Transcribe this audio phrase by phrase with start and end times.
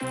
[0.00, 0.06] Hey,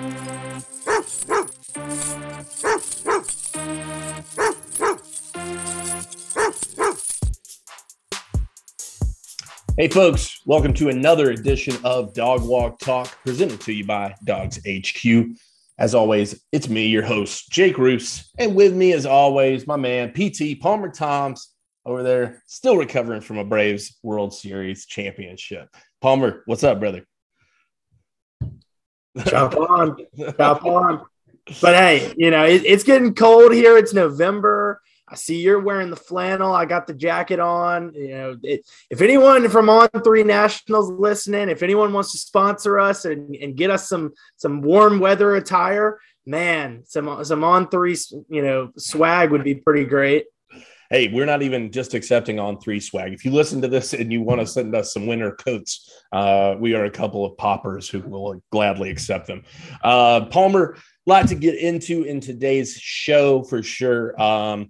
[9.90, 15.36] folks, welcome to another edition of Dog Walk Talk presented to you by Dawgs HQ.
[15.78, 20.14] As always, it's me, your host, Jake Roos, and with me, as always, my man,
[20.14, 21.50] PT Palmer Thombs
[21.86, 25.68] over there, still recovering from a Braves World Series championship.
[26.00, 27.06] Palmer, what's up, brother?
[29.28, 29.98] Chop on,
[30.38, 31.06] chop on.
[31.62, 33.78] But hey, you know, it, it's getting cold here.
[33.78, 34.82] It's November.
[35.08, 36.54] I see you're wearing the flannel.
[36.54, 37.94] I got the jacket on.
[37.94, 42.80] You know, it, if anyone from On Three Nationals listening, if anyone wants to sponsor
[42.80, 47.98] us and, and get us some some warm weather attire, man, some some On Three,
[48.30, 50.26] you know, swag would be pretty great.
[50.90, 53.14] Hey, we're not even just accepting on three swag.
[53.14, 56.56] If you listen to this and you want to send us some winter coats, uh,
[56.60, 59.44] we are a couple of poppers who will gladly accept them.
[59.84, 64.20] Uh, Palmer, lot to get into in today's show for sure.
[64.22, 64.70] Um,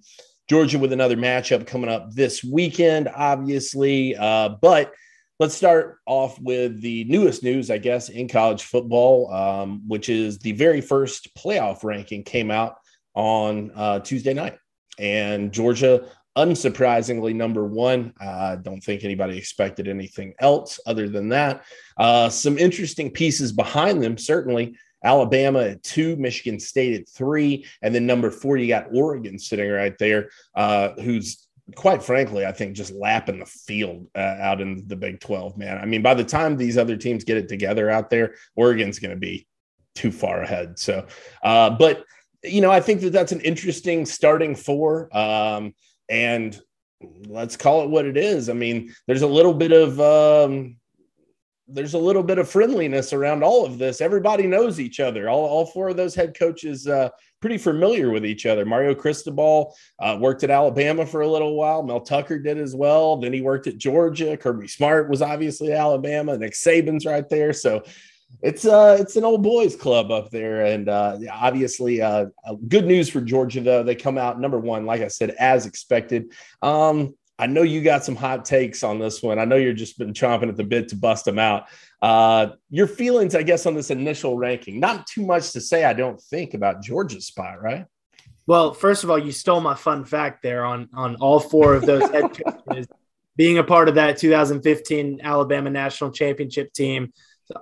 [0.49, 4.15] Georgia with another matchup coming up this weekend, obviously.
[4.15, 4.93] Uh, but
[5.39, 10.39] let's start off with the newest news, I guess, in college football, um, which is
[10.39, 12.75] the very first playoff ranking came out
[13.15, 14.57] on uh, Tuesday night.
[14.99, 16.05] And Georgia,
[16.37, 18.13] unsurprisingly, number one.
[18.19, 21.63] I uh, don't think anybody expected anything else other than that.
[21.97, 24.75] Uh, some interesting pieces behind them, certainly.
[25.03, 29.69] Alabama at two, Michigan State at three, and then number four, you got Oregon sitting
[29.69, 34.83] right there, uh, who's quite frankly, I think just lapping the field uh, out in
[34.87, 35.77] the Big 12, man.
[35.77, 39.11] I mean, by the time these other teams get it together out there, Oregon's going
[39.13, 39.47] to be
[39.95, 40.77] too far ahead.
[40.79, 41.05] So,
[41.43, 42.03] uh, but
[42.43, 45.15] you know, I think that that's an interesting starting four.
[45.15, 45.73] Um,
[46.09, 46.59] and
[47.27, 48.49] let's call it what it is.
[48.49, 50.77] I mean, there's a little bit of um,
[51.67, 54.01] there's a little bit of friendliness around all of this.
[54.01, 55.29] Everybody knows each other.
[55.29, 57.09] All, all four of those head coaches uh,
[57.39, 58.65] pretty familiar with each other.
[58.65, 61.81] Mario Cristobal uh, worked at Alabama for a little while.
[61.81, 63.17] Mel Tucker did as well.
[63.17, 64.35] Then he worked at Georgia.
[64.35, 66.37] Kirby Smart was obviously Alabama.
[66.37, 67.53] Nick Saban's right there.
[67.53, 67.83] So
[68.41, 72.85] it's uh it's an old boys club up there and uh obviously uh, uh, good
[72.85, 73.83] news for georgia though.
[73.83, 76.31] They come out number one like i said as expected.
[76.61, 79.39] Um i know you got some hot takes on this one.
[79.39, 81.67] I know you're just been chomping at the bit to bust them out.
[82.01, 84.79] Uh your feelings i guess on this initial ranking.
[84.79, 87.85] Not too much to say i don't think about georgia's spot right?
[88.47, 91.85] Well first of all you stole my fun fact there on on all four of
[91.85, 92.87] those head coaches
[93.35, 97.11] being a part of that 2015 alabama national championship team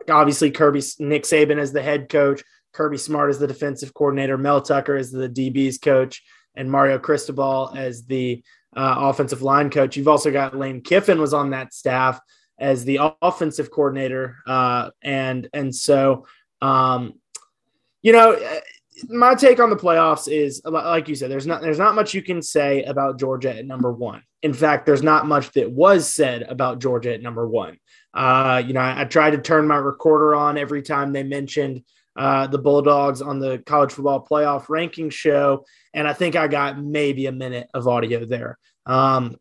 [0.10, 2.44] obviously Kirby Nick Saban as the head coach,
[2.74, 6.24] Kirby Smart as the defensive coordinator, Mel Tucker as the DB's coach,
[6.56, 8.44] and Mario Cristobal as the
[8.76, 9.96] uh, offensive line coach.
[9.96, 12.20] You've also got Lane Kiffin was on that staff
[12.58, 16.26] as the offensive coordinator, uh, and and so
[16.62, 17.14] um,
[18.02, 18.38] you know
[19.10, 22.22] my take on the playoffs is like you said there's not there's not much you
[22.22, 26.44] can say about Georgia at number 1 in fact there's not much that was said
[26.44, 27.78] about Georgia at number 1
[28.14, 31.84] uh, you know, I, I tried to turn my recorder on every time they mentioned
[32.16, 36.82] uh, the Bulldogs on the college football playoff ranking show, and I think I got
[36.82, 38.58] maybe a minute of audio there.
[38.86, 39.38] Um,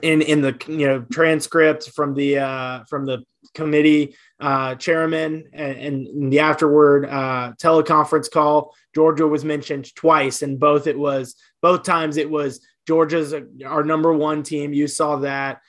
[0.00, 3.24] in in the you know transcript from the uh, from the
[3.54, 10.58] committee uh, chairman and, and the afterward uh, teleconference call, Georgia was mentioned twice, and
[10.58, 13.34] both it was both times it was Georgia's
[13.64, 14.72] our number one team.
[14.72, 15.60] You saw that.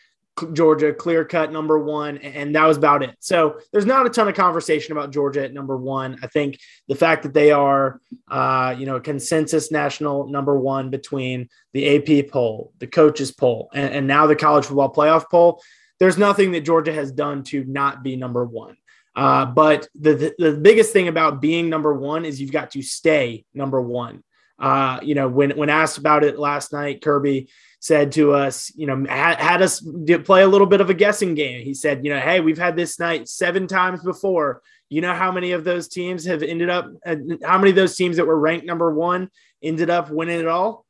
[0.54, 3.16] Georgia clear cut number one, and that was about it.
[3.20, 6.18] So there's not a ton of conversation about Georgia at number one.
[6.24, 11.50] I think the fact that they are, uh, you know, consensus national number one between
[11.74, 15.62] the AP poll, the coaches poll, and, and, now the college football playoff poll,
[16.00, 18.76] there's nothing that Georgia has done to not be number one.
[19.16, 22.82] Uh, but the, the, the biggest thing about being number one is you've got to
[22.82, 24.24] stay number one.
[24.64, 27.50] Uh, you know, when when asked about it last night, Kirby
[27.82, 29.86] said to us, you know, had, had us
[30.24, 31.62] play a little bit of a guessing game.
[31.66, 34.62] He said, you know, hey, we've had this night seven times before.
[34.88, 37.98] You know how many of those teams have ended up, uh, how many of those
[37.98, 39.30] teams that were ranked number one
[39.62, 40.86] ended up winning it all?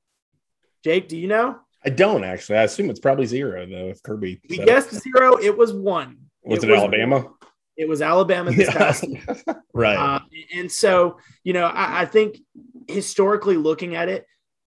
[0.83, 1.57] Jake, do you know?
[1.83, 2.59] I don't actually.
[2.59, 3.89] I assume it's probably zero though.
[3.89, 6.17] If Kirby, we guessed zero, it was one.
[6.43, 7.19] Was it, it was Alabama?
[7.21, 7.33] One.
[7.75, 8.77] It was Alabama this Yeah.
[8.77, 9.05] past
[9.73, 9.97] right.
[9.97, 10.19] Uh,
[10.53, 12.37] and so, you know, I, I think
[12.87, 14.25] historically looking at it,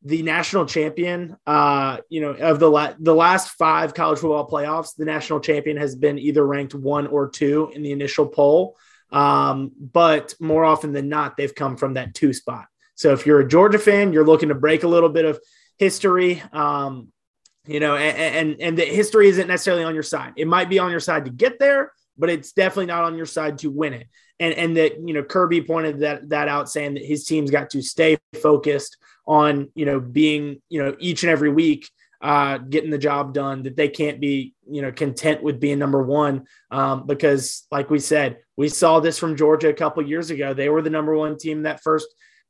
[0.04, 4.96] the national champion, uh, you know, of the la- the last five college football playoffs,
[4.96, 8.78] the national champion has been either ranked one or two in the initial poll.
[9.12, 12.68] Um, but more often than not, they've come from that two spot.
[12.96, 15.40] So if you're a Georgia fan, you're looking to break a little bit of
[15.78, 16.42] history.
[16.54, 17.10] Um,
[17.66, 20.34] you know, and, and and the history isn't necessarily on your side.
[20.38, 23.26] It might be on your side to get there, but it's definitely not on your
[23.26, 24.08] side to win it.
[24.40, 27.70] And and that you know Kirby pointed that that out, saying that his team's got
[27.72, 28.98] to stay focused
[29.28, 31.90] on you know being you know each and every week
[32.22, 33.64] uh, getting the job done.
[33.64, 38.00] That they can't be you know content with being number one um, because, like we
[38.00, 40.54] said, we saw this from Georgia a couple years ago.
[40.54, 42.08] They were the number one team that first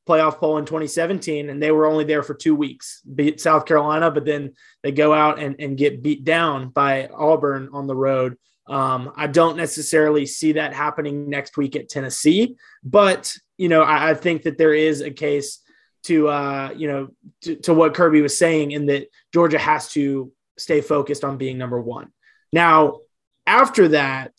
[0.10, 4.10] playoff poll in 2017, and they were only there for two weeks, beat South Carolina,
[4.10, 8.36] but then they go out and, and get beat down by Auburn on the road.
[8.70, 14.12] Um, I don't necessarily see that happening next week at Tennessee, but you know, I,
[14.12, 15.60] I think that there is a case
[16.04, 17.10] to uh, you know
[17.42, 21.58] to, to what Kirby was saying, in that Georgia has to stay focused on being
[21.58, 22.10] number one.
[22.54, 23.00] Now,
[23.48, 24.34] after that,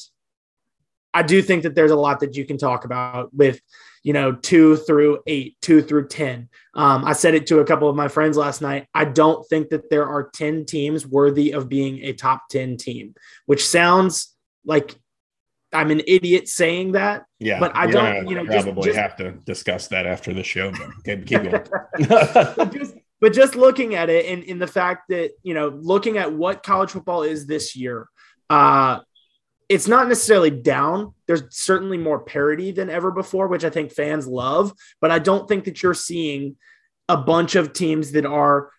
[1.13, 3.61] I do think that there's a lot that you can talk about with
[4.03, 6.49] you know, two through eight, two through 10.
[6.75, 8.87] Um, I said it to a couple of my friends last night.
[8.95, 13.15] I don't think that there are 10 teams worthy of being a top 10 team,
[13.47, 14.95] which sounds like
[15.73, 17.25] I'm an idiot saying that.
[17.39, 17.61] yeah.
[17.61, 20.73] but I don't, you know, probably just- have to discuss that after the show.
[20.73, 21.65] But keep, keep going.
[22.09, 26.19] but just but just looking at it and in the fact that you know looking
[26.19, 28.09] at what college football is this year
[28.49, 29.01] uh
[29.71, 34.27] it's not necessarily down there's certainly more parity than ever before which i think fans
[34.27, 36.57] love but i don't think that you're seeing
[37.09, 38.71] a bunch of teams that are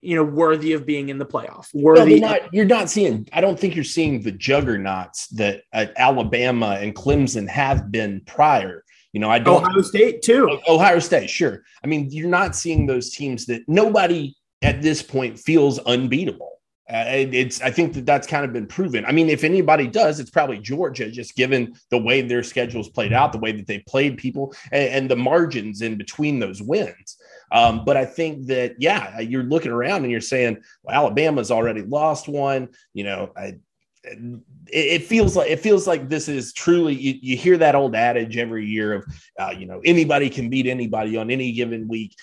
[0.00, 3.26] you know worthy of being in the playoff worthy they're not, you're not seeing.
[3.32, 8.84] I don't think you're seeing the juggernauts that uh, Alabama and Clemson have been prior.
[9.12, 9.64] You know, I don't.
[9.64, 11.64] ohio state too Ohio State, sure.
[11.82, 16.55] I mean, you're not seeing those teams that nobody at this point feels unbeatable.
[16.92, 19.04] Uh, it- it's I think that that's kind of been proven.
[19.04, 23.12] I mean, if anybody does, it's probably Georgia, just given the way their schedules played
[23.12, 27.16] out, the way that they played people, and, and the margins in between those wins.
[27.50, 31.82] Um, but I think that yeah, you're looking around and you're saying, well, Alabama's already
[31.82, 32.68] lost one.
[32.94, 33.58] You know, I,
[34.04, 34.42] it,
[34.72, 38.36] it feels like it feels like this is truly you, you hear that old adage
[38.36, 39.04] every year of
[39.38, 42.14] uh, you know anybody can beat anybody on any given week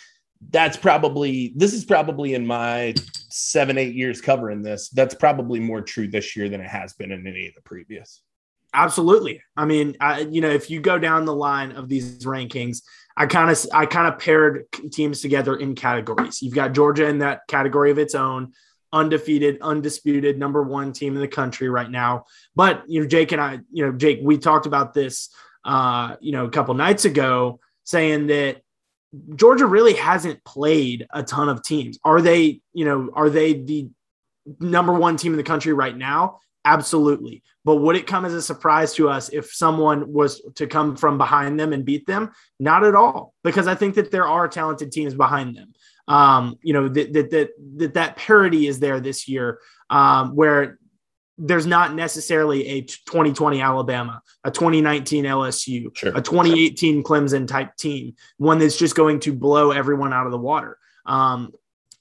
[0.50, 2.94] that's probably this is probably in my
[3.30, 7.12] seven eight years covering this that's probably more true this year than it has been
[7.12, 8.22] in any of the previous
[8.74, 9.42] Absolutely.
[9.56, 12.82] I mean, I, you know, if you go down the line of these rankings,
[13.16, 16.42] I kind of I kind of paired teams together in categories.
[16.42, 18.54] You've got Georgia in that category of its own,
[18.92, 22.26] undefeated, undisputed number one team in the country right now.
[22.56, 25.30] But you know, Jake and I, you know, Jake, we talked about this,
[25.64, 28.64] uh, you know, a couple nights ago, saying that
[29.36, 32.00] Georgia really hasn't played a ton of teams.
[32.04, 33.90] Are they, you know, are they the
[34.60, 36.40] number one team in the country right now?
[36.66, 37.44] Absolutely.
[37.66, 41.18] But would it come as a surprise to us if someone was to come from
[41.18, 42.32] behind them and beat them?
[42.60, 45.74] Not at all, because I think that there are talented teams behind them.
[46.08, 49.60] Um, you know, that that that that, that parity is there this year,
[49.90, 50.80] um, where
[51.38, 56.12] there's not necessarily a 2020 Alabama, a 2019 LSU, Sure.
[56.16, 60.38] a 2018 Clemson type team, one that's just going to blow everyone out of the
[60.38, 60.78] water.
[61.06, 61.52] Um,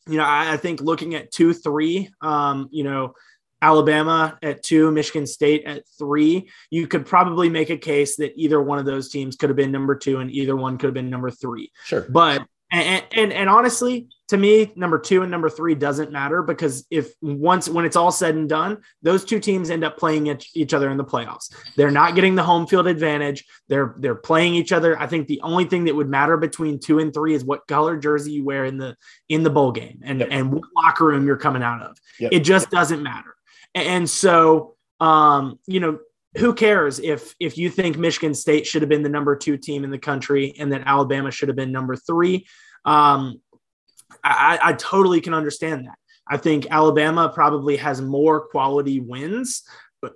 [0.07, 3.15] you know, I, I think looking at two, three, um, you know,
[3.62, 8.61] Alabama at two, Michigan State at three, you could probably make a case that either
[8.61, 11.11] one of those teams could have been number two and either one could have been
[11.11, 11.71] number three.
[11.85, 16.43] sure But and, and and honestly, to me, number two and number three doesn't matter
[16.43, 20.27] because if once when it's all said and done, those two teams end up playing
[20.55, 21.55] each, other in the playoffs.
[21.77, 23.45] They're not getting the home field advantage.
[23.69, 24.99] They're they're playing each other.
[24.99, 27.99] I think the only thing that would matter between two and three is what color
[27.99, 28.97] jersey you wear in the
[29.29, 30.29] in the bowl game and Yep.
[30.31, 31.99] and what locker room you're coming out of.
[32.19, 32.33] Yep.
[32.33, 33.37] It just doesn't matter.
[33.75, 35.99] And so, um, you know,
[36.39, 39.85] who cares if if you think Michigan State should have been the number two team
[39.85, 42.47] in the country and that Alabama should have been number three?
[42.87, 43.43] Um,
[44.25, 45.97] I, I totally can understand that.
[46.29, 49.62] I think Alabama probably has more quality wins.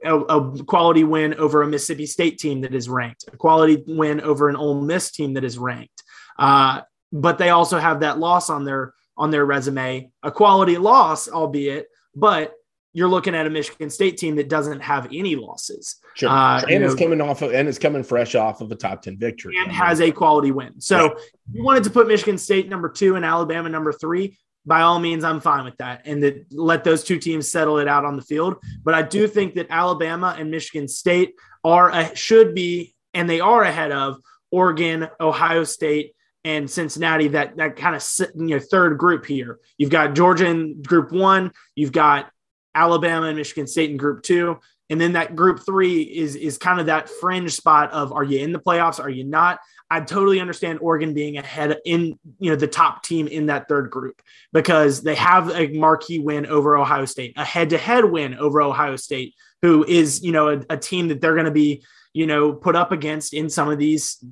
[0.04, 4.20] A, a quality win over a Mississippi State team that is ranked, a quality win
[4.20, 6.02] over an Ole Miss team that is ranked.
[6.38, 6.80] Uh,
[7.12, 11.86] but they also have that loss on their on their resume, a quality loss, albeit,
[12.14, 12.52] but
[12.96, 16.74] you're looking at a Michigan State team that doesn't have any losses sure uh, you
[16.74, 19.56] and it's coming off of and it's coming fresh off of a top 10 victory
[19.58, 20.80] and has a quality win.
[20.80, 21.22] So if
[21.52, 24.38] you wanted to put Michigan State number two and Alabama number three.
[24.68, 27.86] By all means, I'm fine with that, and that let those two teams settle it
[27.86, 28.56] out on the field.
[28.82, 33.62] But I do think that Alabama and Michigan State are should be and they are
[33.62, 34.18] ahead of
[34.50, 37.28] Oregon, Ohio State, and Cincinnati.
[37.28, 39.58] That that kind of you know third group here.
[39.78, 41.52] You've got Georgia in Group One.
[41.74, 42.30] You've got
[42.76, 44.58] Alabama and Michigan State in Group Two.
[44.88, 48.38] And then that group three is is kind of that fringe spot of are you
[48.38, 49.00] in the playoffs?
[49.00, 49.58] Are you not?
[49.90, 53.90] I totally understand Oregon being ahead in you know the top team in that third
[53.90, 58.96] group because they have a marquee win over Ohio State, a head-to-head win over Ohio
[58.96, 62.52] State, who is you know a, a team that they're going to be you know
[62.52, 64.24] put up against in some of these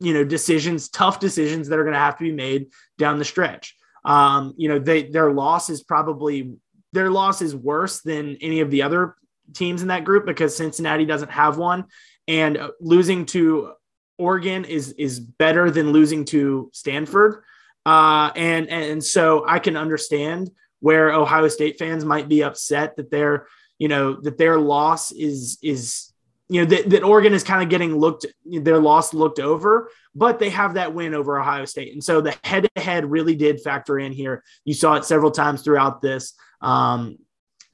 [0.00, 2.66] you know decisions, tough decisions that are going to have to be made
[2.98, 3.74] down the stretch.
[4.04, 6.54] Um, you know, they their loss is probably
[6.96, 9.14] their loss is worse than any of the other
[9.52, 11.84] teams in that group because Cincinnati doesn't have one,
[12.26, 13.72] and losing to
[14.18, 17.42] Oregon is is better than losing to Stanford.
[17.84, 20.50] Uh, and and so I can understand
[20.80, 23.46] where Ohio State fans might be upset that their
[23.78, 26.12] you know that their loss is is
[26.48, 30.38] you know that, that Oregon is kind of getting looked their loss looked over, but
[30.38, 33.60] they have that win over Ohio State, and so the head to head really did
[33.60, 34.42] factor in here.
[34.64, 36.34] You saw it several times throughout this.
[36.66, 37.18] Um,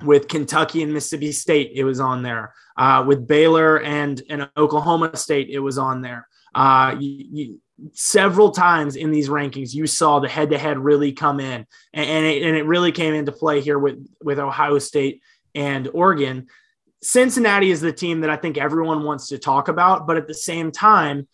[0.04, 2.52] with Kentucky and Mississippi State, it was on there.
[2.76, 6.28] Uh, with Baylor and, and Oklahoma State, it was on there.
[6.54, 7.60] Uh, you, you,
[7.92, 12.06] several times in these rankings, you saw the head to head really come in, and,
[12.06, 15.20] and, it, and it really came into play here with, with Ohio State
[15.54, 16.46] and Oregon.
[17.02, 20.34] Cincinnati is the team that I think everyone wants to talk about, but at the
[20.34, 21.26] same time,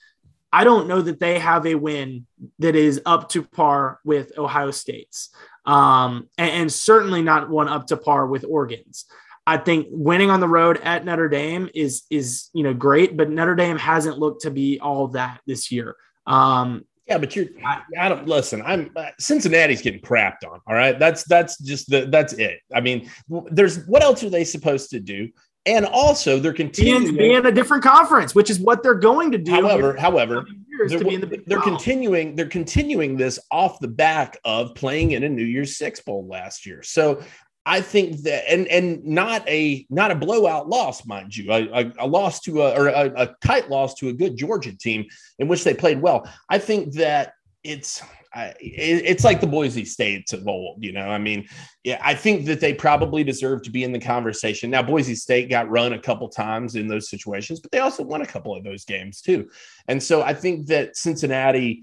[0.50, 2.26] I don't know that they have a win
[2.58, 5.28] that is up to par with Ohio State's,
[5.68, 9.04] um, and, and certainly not one up to par with Oregon's.
[9.46, 13.30] I think winning on the road at Notre Dame is is you know great, but
[13.30, 15.94] Notre Dame hasn't looked to be all that this year.
[16.26, 18.62] Um, yeah, but you're I, don't listen.
[18.62, 20.60] I'm uh, Cincinnati's getting crapped on.
[20.66, 22.60] All right, that's that's just the that's it.
[22.74, 23.10] I mean,
[23.50, 25.28] there's what else are they supposed to do?
[25.66, 29.32] And also, they're continuing to be in a different conference, which is what they're going
[29.32, 29.50] to do.
[29.50, 30.46] However, however,
[30.86, 35.44] they're, the they're continuing they're continuing this off the back of playing in a New
[35.44, 36.82] Year's Six bowl last year.
[36.82, 37.22] So
[37.66, 41.92] I think that, and and not a not a blowout loss, mind you, a, a,
[41.98, 45.04] a loss to a or a, a, tight loss to a good Georgia team
[45.38, 46.26] in which they played well.
[46.48, 48.02] I think that it's
[48.34, 51.08] it's like the Boise States of old, you know.
[51.08, 51.46] I mean,
[51.84, 54.70] yeah, I think that they probably deserve to be in the conversation.
[54.70, 58.22] Now, Boise State got run a couple times in those situations, but they also won
[58.22, 59.48] a couple of those games too.
[59.88, 61.82] And so I think that Cincinnati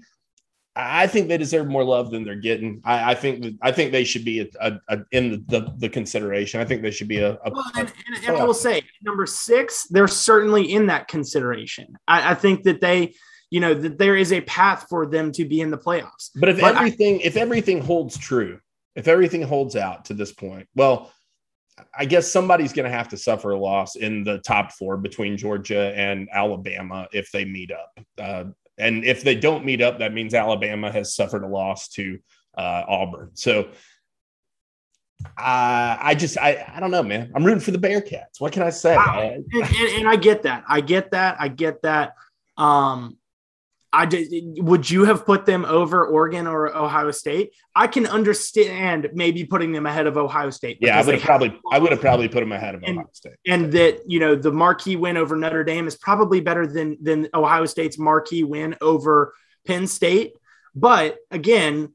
[0.78, 2.82] I think they deserve more love than they're getting.
[2.84, 5.74] I, I think that, I think they should be a, a, a, in the, the,
[5.78, 6.60] the, consideration.
[6.60, 7.38] I think they should be a.
[7.50, 11.96] well, and, and, and I will say number six, they're certainly in that consideration.
[12.06, 13.14] I, I, think that they,
[13.50, 16.30] you know, that there is a path for them to be in the playoffs.
[16.34, 18.60] But if but everything if everything holds true,
[18.94, 21.12] if everything holds out to this point, well,
[21.96, 25.36] I guess somebody's going to have to suffer a loss in the top four between
[25.36, 28.00] Georgia and Alabama if they meet up.
[28.18, 28.44] Uh,
[28.78, 32.18] and if they don't meet up, that means Alabama has suffered a loss to
[32.56, 33.30] uh, Auburn.
[33.34, 33.68] So
[35.24, 37.32] uh, I just I I don't know, man.
[37.34, 38.38] I'm rooting for the Bearcats.
[38.38, 38.94] What can I say?
[38.94, 40.64] I, and, and, and, I get that.
[40.68, 41.36] I get that.
[41.40, 42.14] I get that.
[42.56, 43.16] Um,
[43.92, 44.28] I did.
[44.58, 47.54] Would you have put them over Oregon or Ohio State?
[47.74, 50.78] I can understand maybe putting them ahead of Ohio State.
[50.80, 51.58] Yeah, I would have probably.
[51.72, 53.36] I would have probably put them ahead of and, Ohio State.
[53.46, 57.28] And that you know the marquee win over Notre Dame is probably better than than
[57.32, 59.34] Ohio State's marquee win over
[59.66, 60.34] Penn State.
[60.74, 61.94] But again,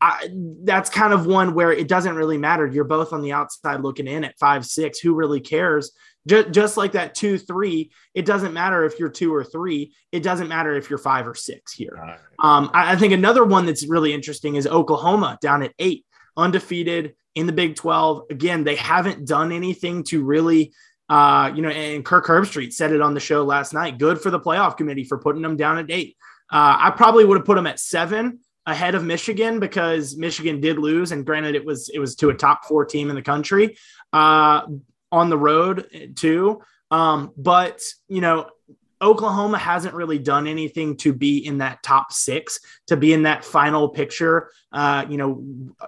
[0.00, 0.28] I,
[0.64, 2.66] that's kind of one where it doesn't really matter.
[2.66, 4.98] You're both on the outside looking in at five six.
[4.98, 5.92] Who really cares?
[6.26, 9.92] Just, just like that two three, it doesn't matter if you're two or three.
[10.12, 11.98] It doesn't matter if you're five or six here.
[12.00, 12.18] Right.
[12.38, 16.04] Um, I, I think another one that's really interesting is Oklahoma down at eight,
[16.36, 18.24] undefeated in the Big 12.
[18.30, 20.72] Again, they haven't done anything to really,
[21.08, 23.98] uh, you know, and Kirk Herbstreit said it on the show last night.
[23.98, 26.16] Good for the playoff committee for putting them down at eight.
[26.50, 30.78] Uh, I probably would have put them at seven ahead of Michigan because Michigan did
[30.78, 33.76] lose, and granted, it was it was to a top four team in the country.
[34.12, 34.66] Uh,
[35.12, 36.62] on the road too.
[36.90, 38.48] Um, but you know,
[39.02, 43.44] Oklahoma hasn't really done anything to be in that top six, to be in that
[43.44, 44.50] final picture.
[44.70, 45.44] Uh, you know,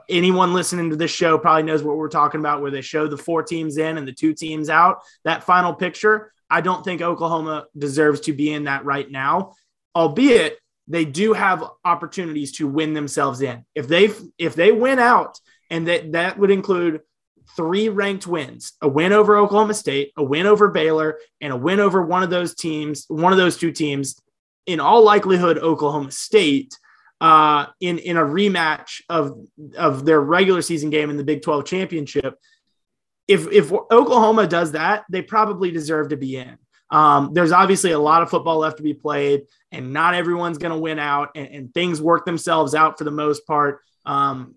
[0.08, 3.16] anyone listening to this show probably knows what we're talking about, where they show the
[3.16, 4.98] four teams in and the two teams out.
[5.24, 9.54] That final picture, I don't think Oklahoma deserves to be in that right now,
[9.94, 13.64] albeit they do have opportunities to win themselves in.
[13.76, 15.38] If they if they win out,
[15.70, 17.00] and that that would include
[17.56, 21.80] three ranked wins a win over Oklahoma State, a win over Baylor, and a win
[21.80, 24.20] over one of those teams, one of those two teams,
[24.66, 26.76] in all likelihood, Oklahoma State.
[27.20, 29.38] Uh, in in a rematch of
[29.78, 32.38] of their regular season game in the Big 12 championship.
[33.28, 36.58] If if Oklahoma does that, they probably deserve to be in.
[36.90, 40.72] Um, there's obviously a lot of football left to be played, and not everyone's going
[40.72, 43.80] to win out, and, and, things work themselves out for the most part.
[44.04, 44.56] Um,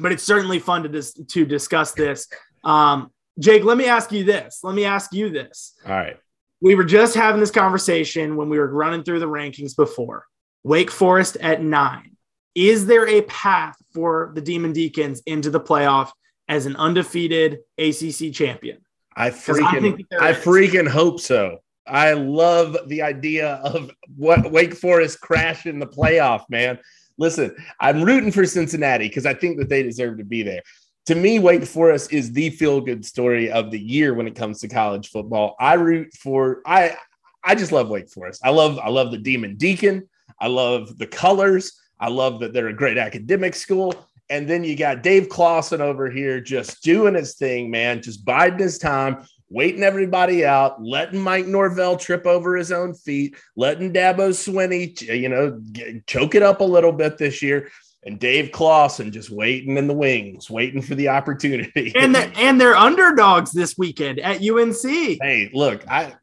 [0.00, 2.26] but it's certainly fun to dis- to discuss this.
[2.64, 4.60] Um, Jake, let me ask you this.
[4.62, 5.74] Let me ask you this.
[5.86, 6.16] All right.
[6.60, 10.26] We were just having this conversation when we were running through the rankings before.
[10.62, 12.16] Wake Forest at nine.
[12.54, 16.10] Is there a path for the Demon Deacons into the playoff
[16.48, 18.78] as an undefeated ACC champion?
[19.16, 21.58] I freaking, I, I freaking hope so.
[21.86, 26.78] I love the idea of what Wake Forest crashing the playoff, man.
[27.20, 30.62] Listen, I'm rooting for Cincinnati because I think that they deserve to be there.
[31.06, 34.60] To me, Wake Forest is the feel good story of the year when it comes
[34.60, 35.54] to college football.
[35.60, 36.96] I root for I
[37.44, 38.40] I just love Wake Forest.
[38.42, 40.08] I love I love the Demon Deacon.
[40.40, 41.78] I love the colors.
[42.00, 43.94] I love that they're a great academic school.
[44.30, 48.60] And then you got Dave Clawson over here just doing his thing, man, just biding
[48.60, 54.30] his time, waiting everybody out, letting Mike Norvell trip over his own feet, letting Dabo
[54.30, 57.70] Swinney, you know, get, choke it up a little bit this year.
[58.02, 61.92] And Dave Clawson just waiting in the wings, waiting for the opportunity.
[62.00, 64.82] And they're, and they're underdogs this weekend at UNC.
[64.82, 66.14] Hey, look, I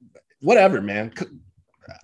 [0.42, 1.14] whatever, man.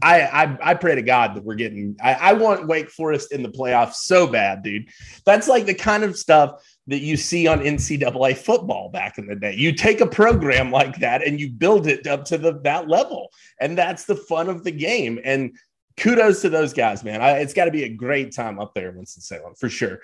[0.01, 1.97] I, I, I pray to God that we're getting.
[2.01, 4.89] I, I want Wake Forest in the playoffs so bad, dude.
[5.25, 9.35] That's like the kind of stuff that you see on NCAA football back in the
[9.35, 9.55] day.
[9.55, 13.29] You take a program like that and you build it up to the that level,
[13.59, 15.19] and that's the fun of the game.
[15.23, 15.57] And
[15.97, 17.21] kudos to those guys, man.
[17.21, 19.99] I, it's got to be a great time up there in Winston Salem for sure.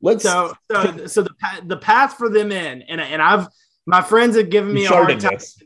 [0.00, 1.34] Let's so so, so the
[1.66, 3.48] the path for them in, and and I've
[3.86, 5.34] my friends have given me a hard time.
[5.34, 5.56] This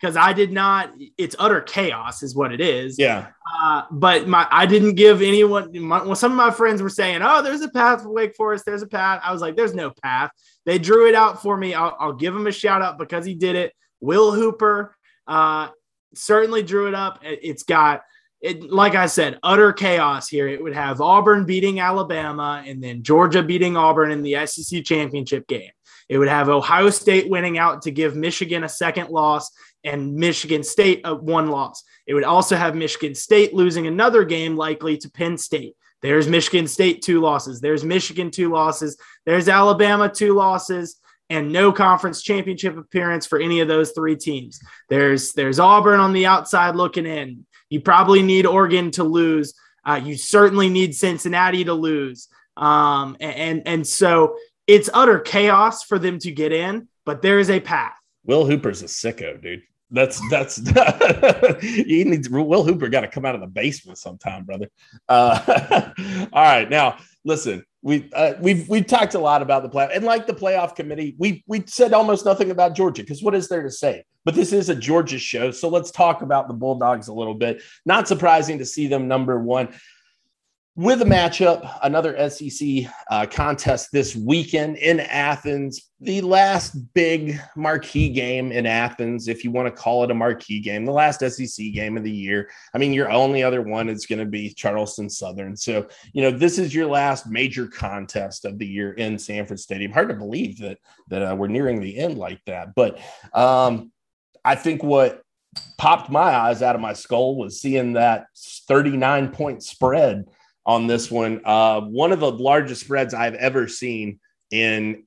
[0.00, 0.92] because I did not.
[1.18, 2.98] It's utter chaos, is what it is.
[2.98, 3.28] Yeah.
[3.60, 5.70] Uh, but my I didn't give anyone.
[5.78, 8.64] My, well, some of my friends were saying, "Oh, there's a path for Wake Forest.
[8.64, 10.30] There's a path." I was like, "There's no path."
[10.64, 11.74] They drew it out for me.
[11.74, 13.72] I'll, I'll give him a shout out because he did it.
[14.00, 15.68] Will Hooper uh,
[16.14, 17.20] certainly drew it up.
[17.24, 18.02] It, it's got.
[18.40, 20.48] It, like I said, utter chaos here.
[20.48, 25.46] It would have Auburn beating Alabama and then Georgia beating Auburn in the SEC championship
[25.46, 25.70] game.
[26.10, 29.48] It would have Ohio State winning out to give Michigan a second loss
[29.84, 31.82] and Michigan State a one loss.
[32.06, 35.74] It would also have Michigan State losing another game, likely to Penn State.
[36.02, 37.60] There's Michigan State two losses.
[37.60, 38.96] There's Michigan two losses.
[39.26, 40.96] There's Alabama two losses
[41.28, 44.60] and no conference championship appearance for any of those three teams.
[44.88, 47.46] There's there's Auburn on the outside looking in.
[47.68, 49.54] You probably need Oregon to lose.
[49.84, 52.28] Uh, you certainly need Cincinnati to lose.
[52.56, 57.50] Um, and and so it's utter chaos for them to get in, but there is
[57.50, 57.94] a path.
[58.24, 59.62] Will Hooper's a sicko, dude.
[59.90, 60.58] That's that's
[61.62, 64.68] you need Will Hooper got to come out of the basement sometime, brother.
[65.08, 65.90] Uh,
[66.32, 70.04] all right, now listen, we uh, we've we've talked a lot about the playoff, and
[70.04, 73.62] like the playoff committee, we we said almost nothing about Georgia because what is there
[73.62, 74.04] to say?
[74.24, 77.62] But this is a Georgia show, so let's talk about the Bulldogs a little bit.
[77.84, 79.74] Not surprising to see them number one
[80.76, 88.08] with a matchup, another SEC uh, contest this weekend in Athens, the last big marquee
[88.08, 91.72] game in Athens, if you want to call it a marquee game, the last SEC
[91.72, 92.48] game of the year.
[92.72, 95.56] I mean, your only other one is going to be Charleston Southern.
[95.56, 99.92] So, you know, this is your last major contest of the year in Sanford Stadium.
[99.92, 100.78] Hard to believe that
[101.08, 103.00] that uh, we're nearing the end like that, but
[103.34, 103.90] um,
[104.44, 105.22] I think what
[105.78, 110.26] popped my eyes out of my skull was seeing that 39 point spread
[110.70, 111.40] on this one.
[111.44, 115.04] Uh, one of the largest spreads I've ever seen in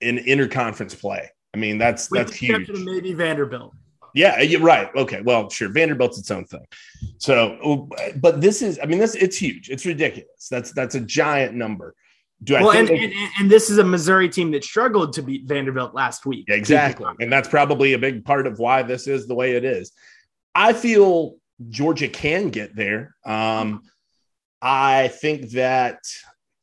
[0.00, 1.30] in interconference play.
[1.54, 2.68] I mean, that's With that's huge.
[2.70, 3.74] Maybe Vanderbilt.
[4.14, 4.88] Yeah, you're right.
[4.96, 5.68] Okay, well, sure.
[5.68, 6.64] Vanderbilt's its own thing.
[7.18, 9.68] So, but this is, I mean, this it's huge.
[9.68, 10.48] It's ridiculous.
[10.50, 11.94] That's that's a giant number.
[12.42, 15.46] Do I well, and, and, and, this is a Missouri team that struggled to beat
[15.46, 16.46] Vanderbilt last week.
[16.48, 17.06] Exactly.
[17.20, 19.92] And that's probably a big part of why this is the way it is.
[20.54, 21.36] I feel
[21.68, 23.16] Georgia can get there.
[23.24, 23.82] Um,
[24.68, 26.00] I think that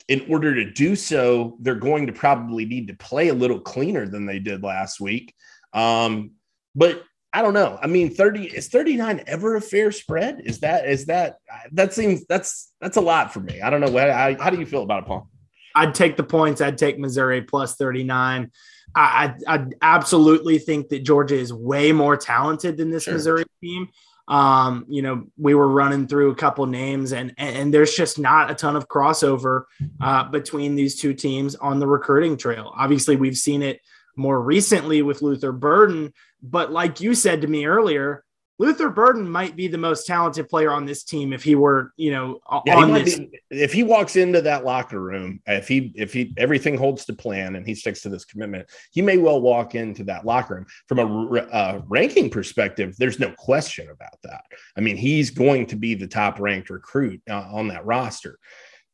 [0.10, 4.06] in order to do so, they're going to probably need to play a little cleaner
[4.06, 5.34] than they did last week.
[5.72, 6.32] Um,
[6.76, 7.80] but I don't know.
[7.82, 10.42] I mean, 30 is 39 ever a fair spread?
[10.44, 11.38] Is that is that
[11.72, 13.62] that seems that's that's a lot for me.
[13.62, 13.98] I don't know.
[13.98, 15.30] How, how do you feel about it, Paul?
[15.74, 16.60] I'd take the points.
[16.60, 18.52] I'd take Missouri plus 39.
[18.96, 23.14] I, I, I absolutely think that Georgia is way more talented than this sure.
[23.14, 23.88] Missouri team.
[24.28, 28.50] Um, you know, we were running through a couple names, and and there's just not
[28.50, 29.64] a ton of crossover
[30.02, 32.72] uh, between these two teams on the recruiting trail.
[32.76, 33.82] Obviously, we've seen it
[34.16, 38.24] more recently with Luther Burden, but like you said to me earlier,
[38.64, 42.12] Luther Burden might be the most talented player on this team if he were, you
[42.12, 43.20] know, yeah, on this.
[43.20, 47.14] Be, if he walks into that locker room, if he if he everything holds to
[47.14, 50.66] plan and he sticks to this commitment, he may well walk into that locker room.
[50.88, 54.46] From a uh, ranking perspective, there's no question about that.
[54.78, 58.40] I mean, he's going to be the top ranked recruit uh, on that roster.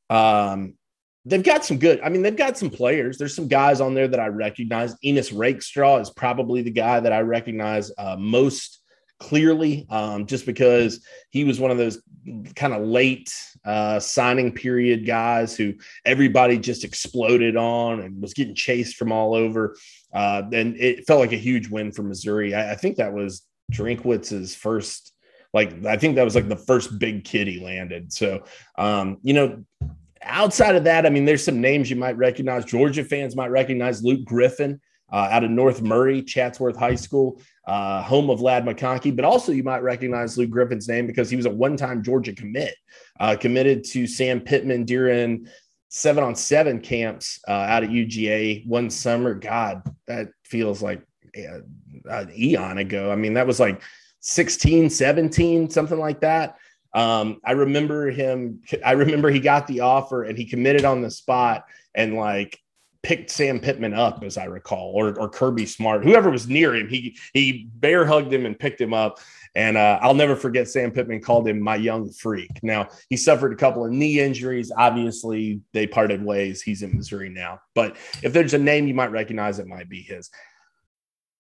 [0.10, 0.74] Um,
[1.26, 2.02] they've got some good.
[2.02, 3.20] I mean, they've got some players.
[3.20, 4.96] There's some guys on there that I recognize.
[5.04, 8.79] Ennis Rakestraw is probably the guy that I recognize uh, most
[9.20, 12.02] clearly, um, just because he was one of those
[12.56, 13.34] kind of late
[13.66, 15.74] uh, signing period guys who
[16.06, 19.76] everybody just exploded on and was getting chased from all over.
[20.14, 22.56] Uh, and it felt like a huge win for Missouri.
[22.56, 25.14] I, I think that was Drinkwitz's first
[25.54, 28.14] like I think that was like the first big kid he landed.
[28.14, 28.44] So
[28.78, 29.64] um, you know,
[30.22, 32.66] outside of that, I mean, there's some names you might recognize.
[32.66, 34.80] Georgia fans might recognize Luke Griffin
[35.12, 39.16] uh, out of North Murray, Chatsworth High School, uh, home of Ladd McConkey.
[39.16, 42.76] But also, you might recognize Luke Griffin's name because he was a one-time Georgia commit,
[43.20, 45.48] uh, committed to Sam Pittman during
[45.90, 49.34] seven on seven camps uh, out at UGA one summer.
[49.34, 51.02] God, that feels like
[51.38, 51.60] uh,
[52.10, 53.12] an eon ago.
[53.12, 53.82] I mean, that was like
[54.22, 56.58] 16, 17, something like that.
[56.94, 61.12] Um, I remember him, I remember he got the offer and he committed on the
[61.12, 62.60] spot and like
[63.04, 66.88] picked Sam Pittman up, as I recall, or, or Kirby Smart, whoever was near him.
[66.88, 69.20] He he bear hugged him and picked him up.
[69.56, 72.52] And uh, I'll never forget Sam Pittman called him my young freak.
[72.62, 74.72] Now he suffered a couple of knee injuries.
[74.76, 76.62] Obviously, they parted ways.
[76.62, 77.60] He's in Missouri now.
[77.74, 80.30] But if there's a name you might recognize, it might be his.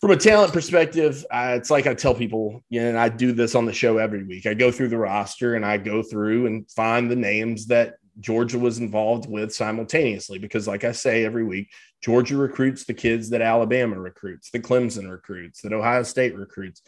[0.00, 3.32] from a talent perspective, uh, it's like I tell people, you know, and I do
[3.32, 4.46] this on the show every week.
[4.46, 8.58] I go through the roster and I go through and find the names that Georgia
[8.58, 10.38] was involved with simultaneously.
[10.38, 15.10] Because, like I say every week, Georgia recruits the kids that Alabama recruits, the Clemson
[15.10, 16.82] recruits, that Ohio State recruits.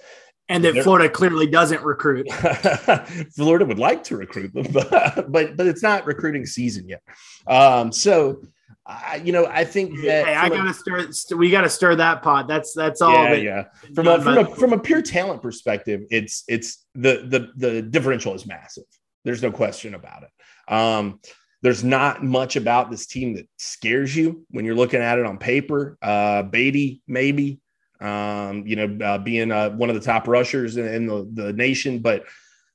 [0.48, 2.30] And that Florida clearly doesn't recruit.
[3.36, 4.90] Florida would like to recruit them, but,
[5.30, 7.02] but but it's not recruiting season yet.
[7.46, 8.42] Um, so
[8.90, 11.36] I, you know, I think that hey, I gotta a, stir.
[11.36, 12.48] We gotta stir that pot.
[12.48, 13.12] That's that's all.
[13.12, 13.64] Yeah, yeah.
[13.94, 18.34] From a from a from a pure talent perspective, it's it's the the the differential
[18.34, 18.84] is massive.
[19.24, 20.72] There's no question about it.
[20.72, 21.20] Um,
[21.62, 25.38] there's not much about this team that scares you when you're looking at it on
[25.38, 25.98] paper.
[26.00, 27.60] Uh, Badie, maybe,
[28.00, 31.52] um, you know, uh, being uh, one of the top rushers in, in, the, the
[31.52, 32.24] nation, but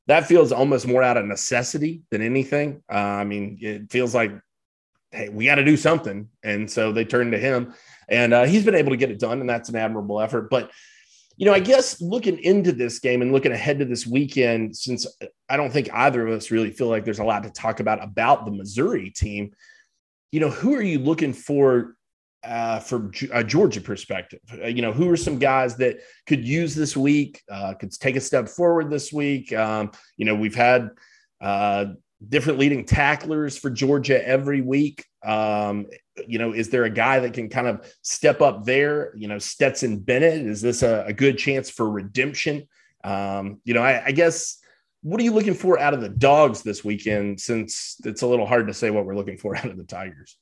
[0.05, 2.83] that feels almost more out of necessity than anything.
[2.91, 4.31] Uh, I mean, it feels like
[5.15, 6.29] hey, we got to do something.
[6.43, 7.73] And so they turned to him,
[8.09, 10.49] and uh, he's been able to get it done, and that's an admirable effort.
[10.49, 10.71] But
[11.37, 15.05] you know, I guess looking into this game and looking ahead to this weekend, since
[15.49, 18.01] I don't think either of us really feel like there's a lot to talk about
[18.01, 19.51] about the Missouri team,
[20.31, 21.95] you know, who are you looking for
[22.43, 22.79] uh,
[23.33, 24.39] a Georgia perspective?
[24.53, 28.15] Uh, you know, who are some guys that could use this week, uh, could take
[28.15, 29.51] a step forward this week?
[29.51, 30.89] Um, you know, we've had
[31.41, 31.85] uh,
[32.29, 35.05] different leading tacklers for Georgia every week.
[35.25, 35.87] Um,
[36.27, 39.13] you know, is there a guy that can kind of step up there?
[39.15, 42.67] You know, Stetson Bennett, is this a, a good chance for redemption?
[43.03, 44.57] Um, you know, I, I, guess
[45.03, 48.47] what are you looking for out of the dogs this weekend since it's a little
[48.47, 50.37] hard to say what we're looking for out of the Tigers?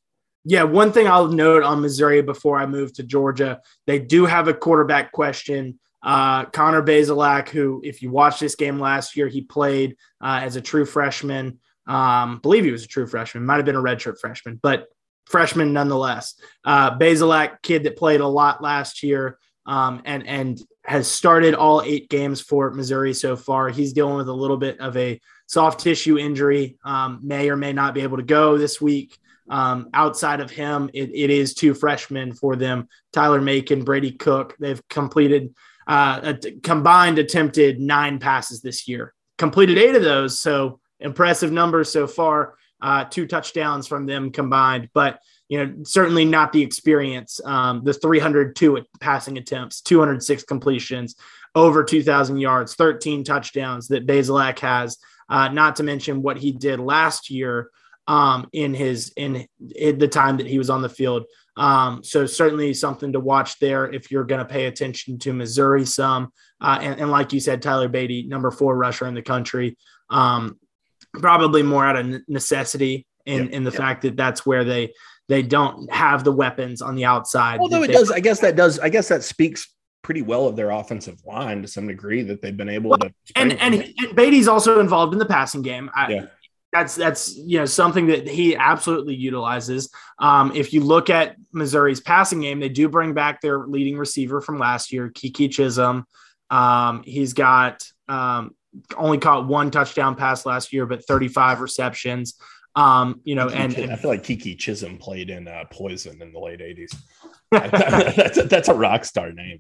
[0.46, 4.48] Yeah, one thing I'll note on Missouri before I move to Georgia, they do have
[4.48, 5.80] a quarterback question.
[6.02, 10.58] Uh, Connor Bazelak, who, if you watched this game last year, he played uh, as
[10.58, 11.60] a true freshman.
[11.88, 14.88] Um, believe he was a true freshman, might have been a redshirt freshman, but
[15.26, 16.36] freshman nonetheless.
[16.64, 21.82] Uh, Bazelak, kid that played a lot last year, um, and and has started all
[21.82, 23.70] eight games for Missouri so far.
[23.70, 27.72] He's dealing with a little bit of a soft tissue injury, um, may or may
[27.72, 29.18] not be able to go this week.
[29.50, 34.56] Um, outside of him, it, it is two freshmen for them Tyler Macon, Brady Cook.
[34.60, 35.54] They've completed
[35.88, 40.40] uh, a, combined attempted nine passes this year, completed eight of those.
[40.40, 42.56] So impressive numbers so far.
[42.82, 47.40] Uh, two touchdowns from them combined, but you know certainly not the experience.
[47.46, 51.16] Um, the 302 passing attempts, 206 completions,
[51.56, 54.98] over 2,000 yards, 13 touchdowns that Bazelak has.
[55.30, 57.70] Uh, not to mention what he did last year
[58.08, 61.26] um, in his in, in, the time that he was on the field.
[61.56, 65.86] Um, so certainly something to watch there if you're going to pay attention to Missouri
[65.86, 66.34] some.
[66.60, 69.78] Uh, and, and, like you said, Tyler Badie, number four rusher in the country,
[70.10, 70.58] um,
[71.14, 73.52] probably more out of necessity in, yep.
[73.52, 73.80] in the yep.
[73.80, 74.94] fact that that's where they
[75.30, 77.60] they don't have the weapons on the outside.
[77.60, 80.70] Although it does, I guess that does, I guess that speaks pretty well of their
[80.70, 83.14] offensive line to some degree that they've been able well, to.
[83.36, 85.90] And and, and Badie's also involved in the passing game.
[85.96, 86.26] I, yeah.
[86.74, 89.92] That's that's you know something that he absolutely utilizes.
[90.18, 94.42] Um, if you look at Missouri's passing game, they do bring back their leading receiver
[94.42, 96.04] from last year, Keke Chism.
[96.50, 98.56] Um, he's got um,
[98.98, 102.36] only caught one touchdown pass last year, but 35 receptions.
[102.76, 106.34] Um, you know, and, and, I feel like Keke Chism played in uh, Poison in
[106.34, 106.96] the late 80s.
[108.16, 109.60] that's, a, that's a rock star name.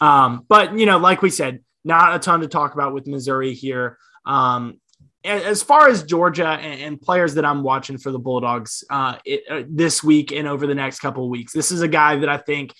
[0.00, 3.54] Um, but you know, like we said, not a ton to talk about with Missouri
[3.54, 3.96] here.
[4.26, 4.80] Um,
[5.24, 9.42] as far as Georgia and, and, players that I'm watching for the Bulldogs uh, it,
[9.50, 12.28] uh, this week and over the next couple of weeks, this is a guy that
[12.28, 12.72] I think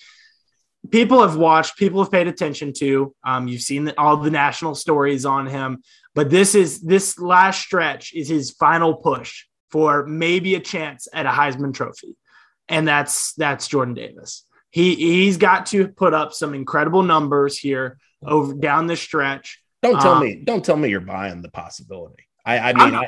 [0.91, 3.13] people have watched, people have paid attention to.
[3.23, 5.83] Um, you've seen the, all the national stories on him,
[6.15, 11.25] but this is this last stretch is his final push for maybe a chance at
[11.25, 12.15] a Heisman Trophy,
[12.67, 14.45] and that's that's Jordan Davis.
[14.71, 19.61] He he's got to put up some incredible numbers here over down the stretch.
[19.81, 22.23] Don't tell um, me, don't tell me you're buying the possibility.
[22.45, 22.99] I, I mean,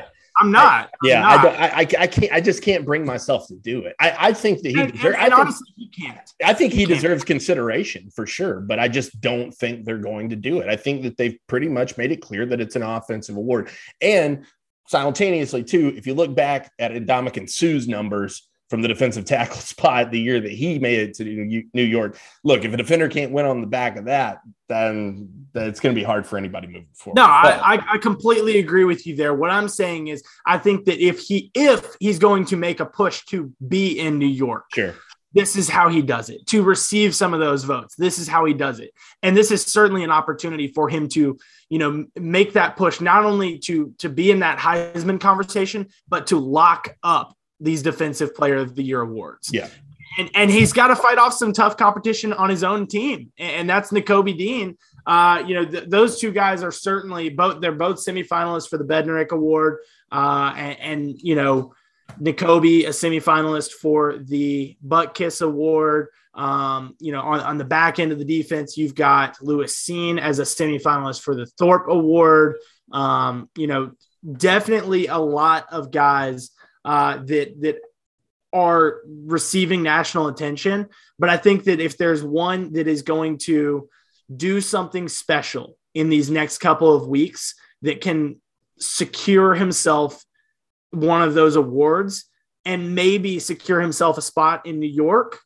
[0.42, 0.90] I'm not.
[1.02, 1.54] I, yeah, I'm not.
[1.54, 2.32] I, I, I, can't.
[2.32, 3.94] I just can't bring myself to do it.
[4.00, 4.80] I, I think that he.
[4.80, 6.32] And, deserves, and, and honestly, he can't.
[6.44, 10.30] I think he, he deserves consideration for sure, but I just don't think they're going
[10.30, 10.68] to do it.
[10.68, 14.44] I think that they've pretty much made it clear that it's an offensive award, and
[14.88, 20.10] simultaneously, too, if you look back at Ndamukong Suh's numbers from the defensive tackle spot
[20.10, 22.18] the year that he made it to New York.
[22.42, 26.00] Look, if a defender can't win on the back of that, then it's going to
[26.00, 27.16] be hard for anybody moving forward.
[27.16, 29.34] No, I, I completely agree with you there.
[29.34, 32.86] What I'm saying is, I think that if he if he's going to make a
[32.86, 34.94] push to be in New York, sure.
[35.34, 37.94] This is how he does it to receive some of those votes.
[37.96, 38.92] This is how he does it.
[39.22, 41.38] And this is certainly an opportunity for him to,
[41.70, 46.26] you know, make that push, not only to, to be in that Heisman conversation, but
[46.26, 49.50] to lock up these defensive player of the year awards.
[49.52, 49.68] Yeah.
[50.18, 53.32] And, and he's got to fight off some tough competition on his own team.
[53.38, 54.76] And that's Nakobe Dean.
[55.06, 58.84] Uh, you know, th- those two guys are certainly both, they're both semifinalists for the
[58.84, 59.78] Bednarik Award.
[60.10, 61.74] Uh, and, and, you know,
[62.20, 66.08] Nakobe, a semifinalist for the Butkus Award.
[66.34, 70.20] Um, you know, on, on the back end of the defense, you've got Lewis Cine
[70.20, 72.56] as a semifinalist for the Thorpe Award.
[72.92, 73.92] Um, you know,
[74.30, 76.50] definitely a lot of guys
[76.84, 77.80] uh, that that
[78.52, 80.88] are receiving national attention.
[81.18, 83.88] But I think that if there's one that is going to
[84.34, 88.40] do something special in these next couple of weeks that can
[88.78, 90.22] secure himself
[90.90, 92.26] one of those awards
[92.64, 95.40] and maybe secure himself a spot in New York,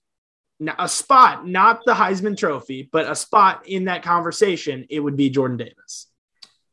[0.79, 5.31] a spot, not the Heisman Trophy, but a spot in that conversation, it would be
[5.31, 6.09] Jordan Davis.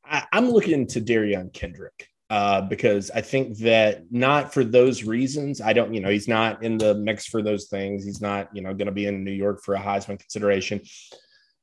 [0.04, 5.62] I, am looking to Derion Kendrick uh, because I think that not for those reasons,
[5.62, 8.04] I don't, you know, he's not in the mix for those things.
[8.04, 10.82] He's not, you know, going to be in New York for a Heisman consideration.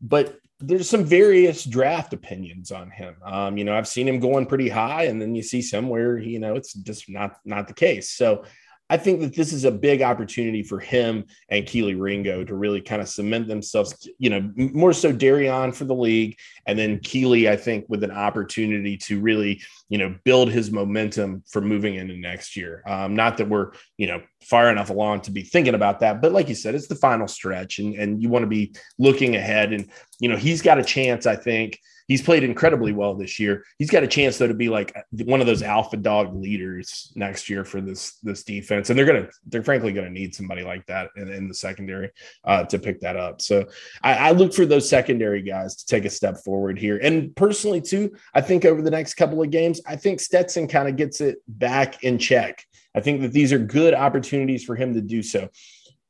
[0.01, 3.17] But there's some various draft opinions on him.
[3.25, 6.39] Um, you know, I've seen him going pretty high, and then you see somewhere, you
[6.39, 8.11] know, it's just not not the case.
[8.11, 8.45] So
[8.90, 12.81] I think that this is a big opportunity for him and Kelee Ringo to really
[12.81, 16.37] kind of cement themselves, you know, more so Derion for the league.
[16.66, 21.44] And then Keely, I think, with an opportunity to really, you know, build his momentum
[21.48, 22.83] for moving into next year.
[22.85, 26.33] Um, not that we're, you know, far enough along to be thinking about that, but
[26.33, 29.72] like you said, it's the final stretch and, and you want to be looking ahead.
[29.72, 31.79] And, you know, he's got a chance, I think,
[32.11, 33.64] he's played incredibly well this year.
[33.79, 37.49] He's got a chance though to be like one of those alpha dog leaders next
[37.49, 41.11] year for this this defense, and they're gonna they're frankly gonna need somebody like that
[41.16, 42.11] in, in the secondary
[42.44, 43.40] uh, to pick that up.
[43.40, 43.64] So
[44.03, 46.99] I, I, look for those secondary guys to take a step forward here.
[46.99, 50.88] And personally too, I think over the next couple of games, I think Stetson kind
[50.88, 52.66] of gets it back in check.
[52.92, 55.49] I think that these are good opportunities for him to do so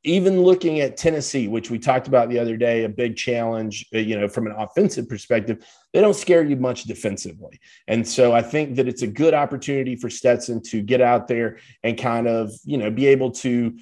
[0.03, 3.99] even looking at Tennessee, which we talked about the other day, a big challenge, uh,
[3.99, 7.59] you know, from an offensive perspective, they don't scare you much defensively.
[7.87, 11.59] And so I think that it's a good opportunity for Stetson to get out there
[11.83, 13.77] and kind of, you know, be able to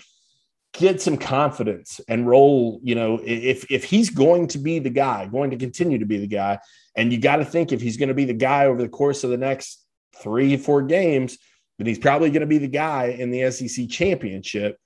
[0.74, 5.26] get some confidence and roll, you know, if if he's going to be the guy,
[5.26, 6.60] going to continue to be the guy,
[6.96, 9.24] and you got to think if he's going to be the guy over the course
[9.24, 9.86] of the next
[10.18, 11.38] 3 4 games,
[11.78, 14.78] then he's probably going to be the guy in the SEC championship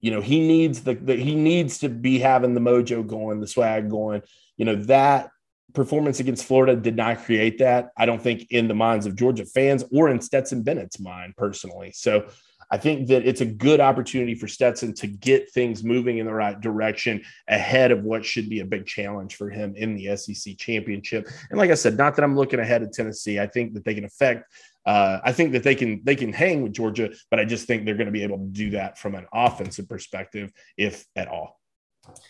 [0.00, 3.46] you know, he needs the, the he needs to be having the mojo going, the
[3.46, 4.22] swag going.
[4.56, 5.30] You know, that
[5.74, 7.90] performance against Florida did not create that.
[7.96, 11.92] I don't think in the minds of Georgia fans or in Stetson Bennett's mind personally.
[11.94, 12.28] So
[12.70, 16.34] I think that it's a good opportunity for Stetson to get things moving in the
[16.34, 20.56] right direction ahead of what should be a big challenge for him in the SEC
[20.56, 21.28] championship.
[21.50, 23.38] And like I said, not that I'm looking ahead of Tennessee.
[23.38, 24.52] I think that they can affect.
[24.86, 27.84] Uh, I think that they can they can hang with Georgia, but I just think
[27.84, 31.58] they're going to be able to do that from an offensive perspective, if at all.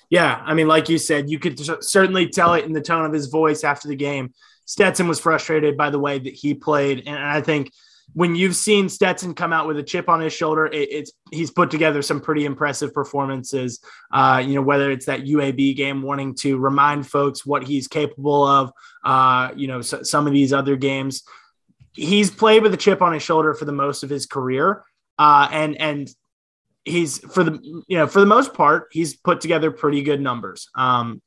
[0.08, 3.12] Yeah, I mean, like you said, you could certainly tell it in the tone of
[3.12, 4.32] his voice after the game.
[4.64, 7.70] Stetson was frustrated by the way that he played, and I think
[8.12, 11.50] when you've seen Stetson come out with a chip on his shoulder, it, it's he's
[11.50, 13.80] put together some pretty impressive performances.
[14.10, 18.46] Uh, you know, whether it's that UAB game, wanting to remind folks what he's capable
[18.46, 18.72] of.
[19.04, 21.24] Uh, you know, so, some of these other games,
[21.96, 24.84] he's played with a chip on his shoulder for the most of his career,
[25.18, 26.08] uh, and and
[26.84, 30.68] he's for the you know for the most part he's put together pretty good numbers.
[30.74, 31.20] Um,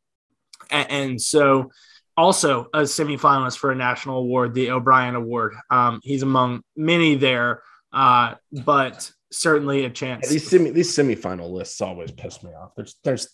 [0.71, 1.71] and, and so
[2.15, 5.53] also a semifinalist for a national award, the O'Brien Award.
[5.69, 10.25] Um, he's among many there, uh, but certainly a chance.
[10.25, 12.71] Yeah, these semi these semifinal lists always piss me off.
[12.75, 13.29] There's there's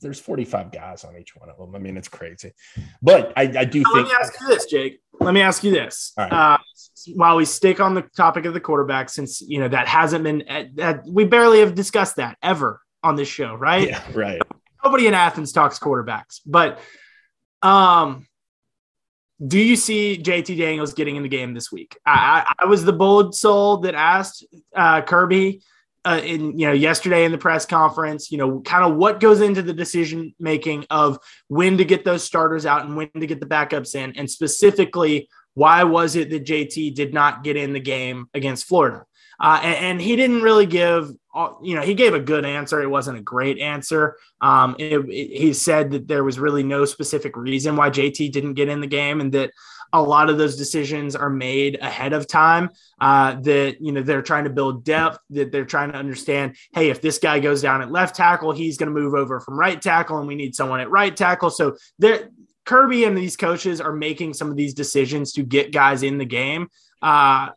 [0.00, 1.74] there's 45 guys on each one of them.
[1.74, 2.52] I mean, it's crazy.
[3.02, 3.94] But I, I do now, think.
[3.94, 5.00] Let me ask you this, Jake.
[5.20, 6.12] Let me ask you this.
[6.16, 6.32] Right.
[6.32, 6.58] Uh,
[7.14, 10.44] while we stick on the topic of the quarterback, since you know that hasn't been
[10.74, 13.88] that we barely have discussed that ever on this show, right?
[13.88, 14.40] Yeah, right.
[14.84, 16.78] Nobody in Athens talks quarterbacks, but
[17.62, 18.26] um
[19.44, 21.96] do you see JT Daniels getting in the game this week?
[22.04, 25.62] I, I, was the bold soul that asked uh, Kirby
[26.04, 28.32] uh, in you know yesterday in the press conference.
[28.32, 32.24] You know, kind of what goes into the decision making of when to get those
[32.24, 36.44] starters out and when to get the backups in, and specifically why was it that
[36.44, 39.04] JT did not get in the game against Florida?
[39.40, 41.10] Uh, and, and, he didn't really give,
[41.62, 42.82] you know, he gave a good answer.
[42.82, 44.16] It wasn't a great answer.
[44.40, 48.54] Um, it, it, he said that there was really no specific reason why JT didn't
[48.54, 49.52] get in the game and that
[49.92, 52.70] a lot of those decisions are made ahead of time
[53.00, 56.90] uh, that you know they're trying to build depth that they're trying to understand hey
[56.90, 59.80] if this guy goes down at left tackle he's going to move over from right
[59.80, 62.28] tackle and we need someone at right tackle so there
[62.64, 66.26] kirby and these coaches are making some of these decisions to get guys in the
[66.26, 66.68] game
[67.00, 67.48] uh,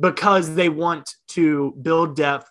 [0.00, 2.50] because they want to build depth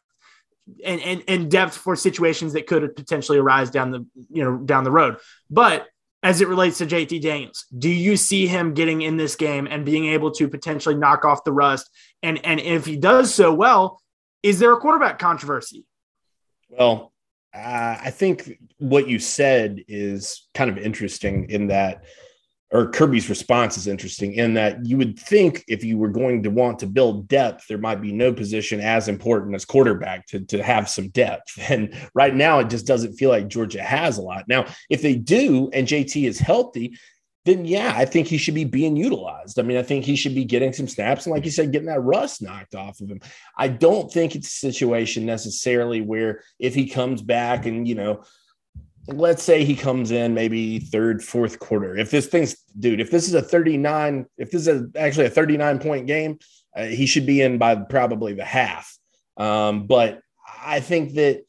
[0.84, 4.84] and, and, and depth for situations that could potentially arise down the you know down
[4.84, 5.18] the road.
[5.50, 5.88] But
[6.24, 9.86] as it relates to JT Daniels, do you see him getting in this game and
[9.86, 11.90] being able to potentially knock off the rust?
[12.22, 14.02] And and if he does so well,
[14.44, 15.86] is there a quarterback controversy?
[16.70, 17.12] Well,
[17.54, 22.04] uh, I think what you said is kind of interesting in that
[22.72, 26.50] or Kirby's response is interesting in that you would think if you were going to
[26.50, 30.64] want to build depth, there might be no position as important as quarterback to, to
[30.64, 31.58] have some depth.
[31.72, 34.46] And right now, it just doesn't feel like Georgia has a lot.
[34.48, 36.98] Now, if they do and JT is healthy,
[37.46, 39.58] then yeah, I think he should be being utilized.
[39.58, 41.88] I mean, I think he should be getting some snaps and, like you said, getting
[41.88, 43.20] that rust knocked off of him.
[43.58, 48.24] I don't think it's a situation necessarily where if he comes back and, you know,
[49.08, 51.98] let's say he comes in maybe third, fourth quarter.
[51.98, 55.80] If this thing's, dude, if this is a 39, if this is actually a 39
[55.80, 56.40] point game,
[56.76, 58.98] uh, he should be in by probably the half.
[59.38, 60.22] Um, but
[60.64, 61.44] I think that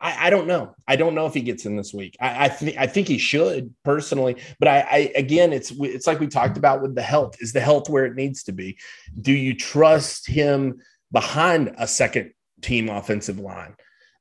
[0.00, 0.74] I, I, don't know.
[0.86, 2.16] I don't know if he gets in this week.
[2.20, 6.20] I, I think I think he should personally, but I, I again, it's it's like
[6.20, 7.36] we talked about with the health.
[7.40, 8.78] Is the health where it needs to be?
[9.20, 10.80] Do you trust him
[11.12, 13.74] behind a second team offensive line?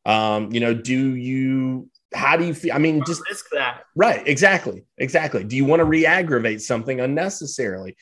[0.05, 2.73] Um, you know, do you how do you feel?
[2.73, 3.83] I mean, just risk that.
[3.95, 4.85] Right, exactly.
[4.97, 5.43] Exactly.
[5.43, 7.95] Do you want to re-aggravate something unnecessarily?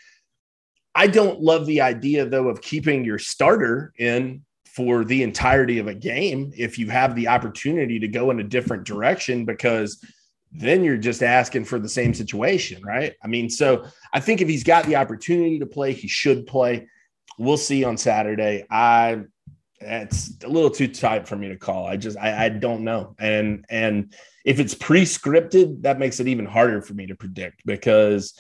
[0.96, 5.88] I don't love the idea though of keeping your starter in for the entirety of
[5.88, 10.04] a game if you have the opportunity to go in a different direction because
[10.52, 13.14] then you're just asking for the same situation, right?
[13.24, 16.88] I mean, so I think if he's got the opportunity to play, he should play.
[17.40, 18.66] We'll see on Saturday.
[18.70, 19.24] I
[19.86, 21.86] it's a little too tight for me to call.
[21.86, 23.16] I just I, I don't know.
[23.20, 24.14] And and
[24.46, 28.38] if it's pre-scripted, that makes it even harder for me to predict because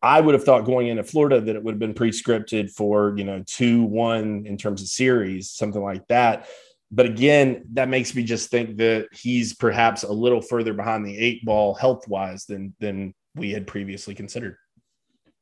[0.00, 3.24] I would have thought going into Florida that it would have been pre-scripted for, you
[3.24, 6.46] know, two, one in terms of series, something like that.
[6.90, 11.18] But again, that makes me just think that he's perhaps a little further behind the
[11.18, 14.56] eight ball health wise than than we had previously considered.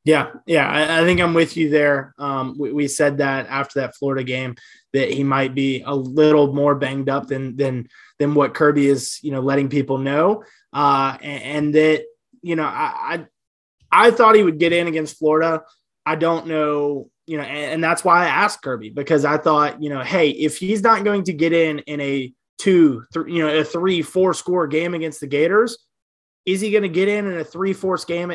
[0.06, 2.14] Yeah, yeah, I, I, think I'm with you there.
[2.16, 4.54] Um, we, we, said that after that Florida game
[4.92, 7.88] that he might be a little more banged up than than
[8.20, 12.04] than what Kirby is, you know, letting people know, uh, and, and, that
[12.40, 13.26] you know, I,
[13.90, 15.64] I, I thought he would get in against Florida.
[16.06, 19.82] I don't know, you know, and, and that's why I asked Kirby because I thought,
[19.82, 23.42] you know, hey, if he's not going to get in in a two, three, you
[23.44, 25.78] know, a three, four score game against the Gators.
[26.46, 28.32] Is he going to get in in a three, four game,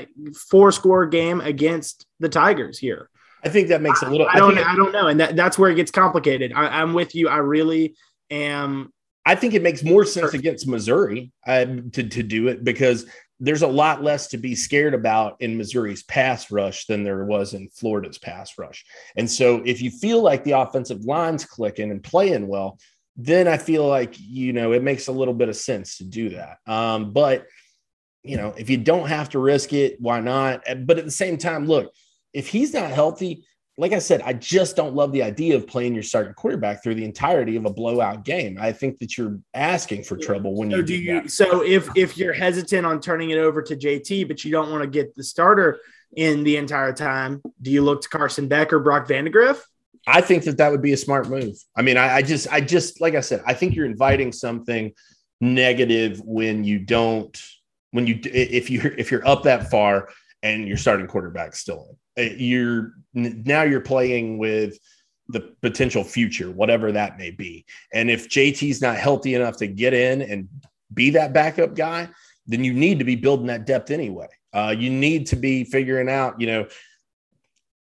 [0.50, 3.10] four score game against the Tigers here?
[3.44, 4.28] I think that makes a little.
[4.28, 4.58] I, I don't.
[4.58, 6.54] I, I, don't know, and that, that's where it gets complicated.
[6.54, 7.30] I, am with you.
[7.30, 7.96] I really
[8.30, 8.94] am.
[9.26, 13.08] I think it makes more sense against Missouri uh, to to do it because
[13.40, 17.56] there's a lot less to be scared about in Missouri's pass rush than there was
[17.56, 18.86] in Florida's pass rush.
[19.16, 22.78] And so if you feel like the offensive line's clicking and playing well,
[23.18, 26.30] then I feel like, you know, it makes a little bit of sense to do
[26.30, 26.58] that.
[26.68, 27.48] Um, but,
[28.24, 30.64] you know, if you don't have to risk it, why not?
[30.86, 31.94] But at the same time, look,
[32.34, 33.46] if he's not healthy,
[33.78, 36.96] like I said, I just don't love the idea of playing your starting quarterback through
[36.96, 38.58] the entirety of a blowout game.
[38.60, 41.22] I think that you're asking for trouble when so you do, do you.
[41.22, 41.32] That.
[41.32, 44.84] So if if you're hesitant on turning it over to JT, but you don't want
[44.84, 45.80] to get the starter
[46.16, 49.62] in the entire time, do you look to Carson Beck or Brock Vandagriff?
[50.08, 51.56] I think that that would be a smart move.
[51.76, 54.94] I mean, I, I just, I just, like I said, I think you're inviting something
[55.40, 57.40] negative when you don't,
[57.92, 60.10] when you, if you're if you're up that far
[60.44, 62.26] and you're starting quarterback still in.
[62.26, 64.78] Uh, you're now you're playing with
[65.30, 67.66] the potential future, whatever that may be.
[67.94, 70.50] And if JT's not healthy enough to get in and
[70.94, 72.10] be that backup guy,
[72.48, 74.28] then you need to be building that depth anyway.
[74.54, 76.68] Uh, you need to be figuring out, you know,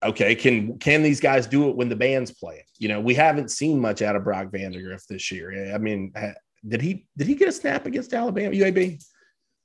[0.02, 2.64] okay, can can these guys do it when the band's playing?
[2.78, 5.72] You know, we haven't seen much out of Brock Vandagriff this year.
[5.74, 6.12] I mean,
[6.66, 9.00] did he did he get a snap against Alabama UAB?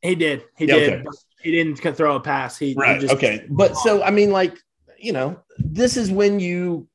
[0.04, 0.44] He did.
[0.56, 1.08] He yeah, did.
[1.08, 2.58] Okay he didn't throw a pass.
[2.58, 2.96] He right.
[2.96, 3.46] He just, okay.
[3.50, 4.58] But so I mean, like
[4.98, 6.88] you know, this is when you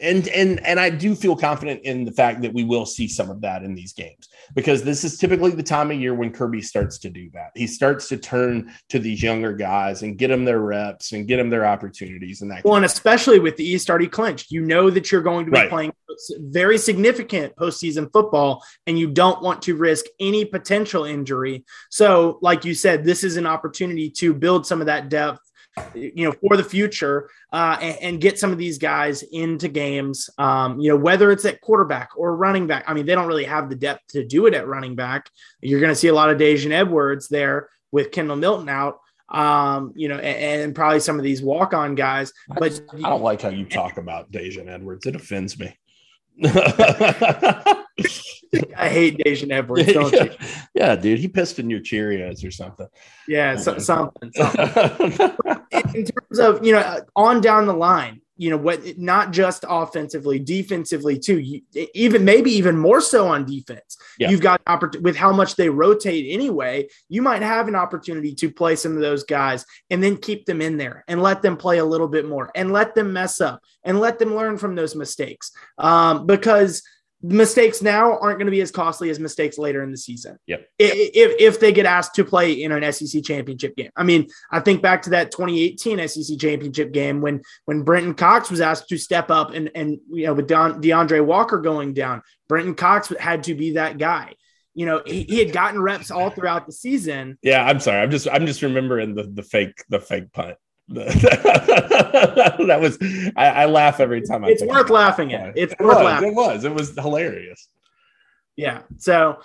[0.00, 3.30] and and and I do feel confident in the fact that we will see some
[3.30, 6.62] of that in these games because this is typically the time of year when Kirby
[6.62, 7.50] starts to do that.
[7.54, 11.38] He starts to turn to these younger guys and get them their reps and get
[11.38, 12.64] them their opportunities and that.
[12.64, 15.58] Well, and especially with the East already clinched, you know that you're going to be
[15.58, 15.70] right.
[15.70, 15.92] playing
[16.38, 21.64] very significant postseason football, and you don't want to risk any potential injury.
[21.90, 25.40] So, like you said, this is an opportunity to build some of that depth
[25.94, 30.30] you know, for the future uh, and, and, get some of these guys into games,
[30.38, 32.84] um, you know, whether it's at quarterback or running back.
[32.86, 35.28] I mean, they don't really have the depth to do it at running back.
[35.60, 38.98] You're going to see a lot of Daijun Edwards there with Kendall Milton out,
[39.28, 42.32] um, you know, and, and probably some of these walk on guys.
[42.48, 45.06] But I don't like how you talk about Daijun Edwards.
[45.06, 45.76] It offends me.
[48.76, 50.24] I hate Daijun Edwards, don't yeah.
[50.24, 50.30] you?
[50.74, 52.88] Yeah, dude, he pissed in your Cheerios or something.
[53.28, 54.32] Yeah, so, something.
[54.32, 55.12] something.
[55.94, 58.98] in terms of you know, on down the line, you know what?
[58.98, 61.38] Not just offensively, defensively too.
[61.38, 61.60] You,
[61.94, 63.96] even maybe even more so on defense.
[64.18, 64.30] Yeah.
[64.30, 66.88] You've got opportunity with how much they rotate anyway.
[67.08, 70.60] You might have an opportunity to play some of those guys and then keep them
[70.60, 73.60] in there and let them play a little bit more and let them mess up
[73.84, 75.52] and let them learn from those mistakes.
[75.78, 76.82] Um, because
[77.24, 80.38] mistakes now aren't going to be as costly as mistakes later in the season.
[80.46, 80.68] Yep.
[80.78, 83.90] If, if they get asked to play in an SEC championship game.
[83.96, 88.50] I mean, I think back to that 2018 SEC championship game when when Brenton Cox
[88.50, 92.22] was asked to step up and and you know with Don, D'Andre Walker going down,
[92.48, 94.34] Brenton Cox had to be that guy.
[94.74, 97.38] You know, he, he had gotten reps all throughout the season.
[97.42, 98.02] Yeah, I'm sorry.
[98.02, 100.56] I'm just I'm just remembering the the fake the fake punt.
[100.88, 102.98] that was
[103.36, 104.44] I, I, laugh every time.
[104.44, 105.56] I it's worth laughing at.
[105.56, 106.28] It's it worth was, laughing.
[106.28, 106.64] It was.
[106.64, 107.68] It was hilarious.
[108.56, 108.82] Yeah.
[108.98, 109.38] So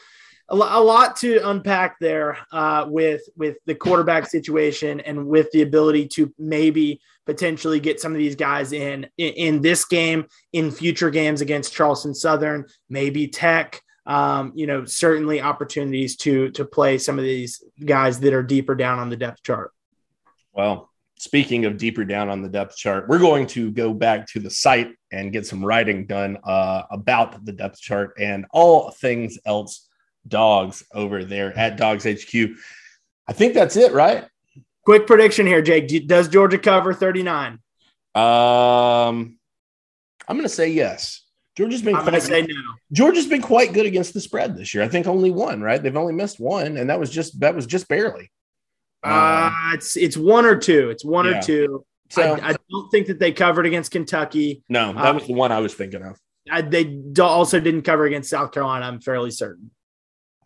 [0.50, 6.08] a, lot to unpack there uh, with with the quarterback situation and with the ability
[6.10, 11.10] to maybe potentially get some of these guys in, in in, this game, in future
[11.10, 13.82] games against Charleston Southern, maybe Tech.
[14.06, 18.74] Um, you know, certainly opportunities to to play some of these guys that are deeper
[18.74, 19.72] down on the depth chart.
[20.52, 20.89] Well,
[21.20, 24.50] speaking of deeper down on the depth chart, we're going to go back to the
[24.50, 29.88] site and get some writing done uh, about the depth chart and all things else
[30.28, 32.52] dogs over there at Dawgs HQ.
[33.28, 34.26] I think that's it, right?
[34.86, 36.08] Quick prediction here, Jake.
[36.08, 37.60] Does Georgia cover 39?
[38.16, 39.38] Um,
[40.28, 41.26] I'm going to say yes.
[41.58, 42.56] Georgia's been I'm quite say no.
[42.94, 44.84] Georgia's been quite good against the spread this year.
[44.84, 45.84] I think only one, right?
[45.84, 48.32] They've only missed one, and that was just that was just barely.
[49.04, 50.90] Uh, it's it's one or two.
[50.90, 51.40] It's one yeah.
[51.40, 51.86] or two.
[52.10, 54.64] So I, I, don't think that they covered against Kentucky.
[54.68, 56.20] No, that uh, was the one I was thinking of.
[56.52, 58.86] I, they also didn't cover against South Carolina.
[58.86, 59.72] I'm fairly certain.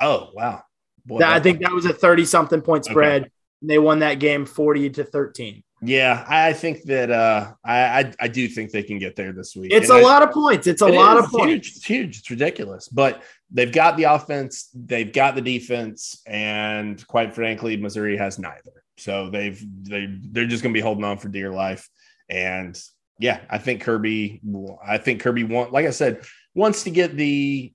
[0.02, 0.64] Oh wow!
[1.06, 3.24] Boy, that, I think that was a 30 something point spread.
[3.24, 3.32] Okay.
[3.62, 5.64] They won that game 40 to 13.
[5.86, 9.54] Yeah, I think that uh, I, I, I do think they can get there this
[9.56, 9.74] week.
[9.74, 10.66] It's and a I, lot of points.
[10.66, 11.46] It's a it lot of points.
[11.46, 12.20] Huge, it's huge.
[12.20, 12.88] It's ridiculous.
[12.88, 13.22] But
[13.54, 18.84] they've got the offense, they've got the defense, and quite frankly, Missouri has neither.
[18.98, 21.90] So they've they they're just going to be holding on for dear life.
[22.30, 22.80] And
[23.20, 24.42] yeah, I think Kirby.
[24.86, 26.24] I think Kirby want, like I said,
[26.56, 27.74] wants to get the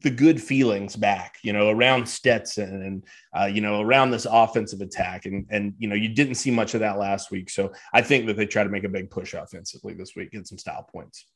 [0.00, 3.04] the good feelings back, you know, around Stetson and
[3.38, 6.74] uh, you know around this offensive attack, and and you know you didn't see much
[6.74, 7.50] of that last week.
[7.50, 10.46] So I think that they try to make a big push offensively this week, get
[10.46, 11.26] some style points.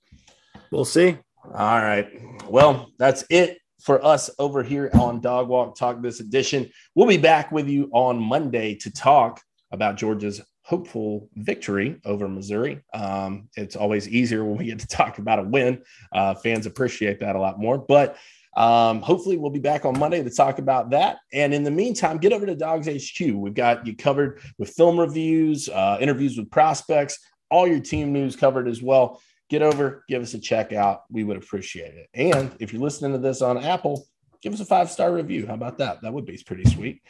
[0.70, 1.18] We'll see.
[1.44, 2.08] All right,
[2.48, 6.70] well that's it for us over here on Dog Walk Talk this edition.
[6.94, 9.40] We'll be back with you on Monday to talk
[9.72, 12.80] about Georgia's hopeful victory over Missouri.
[12.94, 15.82] Um, it's always easier when we get to talk about a win.
[16.12, 18.16] Uh, fans appreciate that a lot more, but
[18.56, 21.18] um, hopefully, we'll be back on Monday to talk about that.
[21.32, 23.34] And in the meantime, get over to Dawgs HQ.
[23.34, 27.18] We've got you covered with film reviews, uh, interviews with prospects,
[27.50, 29.22] all your team news covered as well.
[29.50, 31.02] Get over, give us a check out.
[31.10, 32.08] We would appreciate it.
[32.14, 34.06] And if you're listening to this on Apple,
[34.40, 35.46] give us a five star review.
[35.46, 36.00] How about that?
[36.02, 37.02] That would be pretty sweet.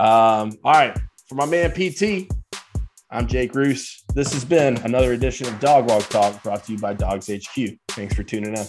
[0.00, 0.98] Um, all right.
[1.28, 2.28] For my man PT,
[3.10, 4.02] I'm Jake Roos.
[4.12, 7.78] This has been another edition of Dog Walk Talk brought to you by Dawgs HQ.
[7.90, 8.66] Thanks for tuning in.